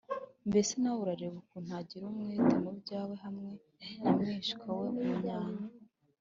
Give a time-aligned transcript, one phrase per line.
[0.49, 3.51] mbese nawe urareba ukuntu agira umwete mu byawe hamwe
[4.01, 5.63] na mwishywa we munyanya